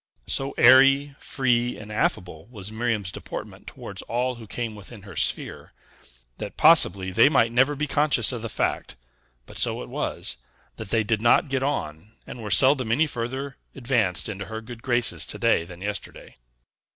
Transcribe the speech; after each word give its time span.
So 0.25 0.53
airy, 0.57 1.15
free, 1.19 1.77
and 1.77 1.91
affable 1.91 2.47
was 2.47 2.71
Miriam's 2.71 3.11
deportment 3.11 3.67
towards 3.67 4.01
all 4.01 4.33
who 4.33 4.47
came 4.47 4.73
within 4.73 5.03
her 5.03 5.15
sphere, 5.15 5.73
that 6.39 6.57
possibly 6.57 7.11
they 7.11 7.29
might 7.29 7.51
never 7.51 7.75
be 7.75 7.85
conscious 7.85 8.31
of 8.31 8.41
the 8.41 8.49
fact, 8.49 8.95
but 9.45 9.59
so 9.59 9.83
it 9.83 9.89
was, 9.89 10.37
that 10.77 10.89
they 10.89 11.03
did 11.03 11.21
not 11.21 11.49
get 11.49 11.61
on, 11.61 12.13
and 12.25 12.41
were 12.41 12.49
seldom 12.49 12.91
any 12.91 13.05
further 13.05 13.57
advanced 13.75 14.27
into 14.27 14.45
her 14.45 14.59
good 14.59 14.81
graces 14.81 15.23
to 15.27 15.37
day 15.37 15.65
than 15.65 15.81
yesterday. 15.83 16.33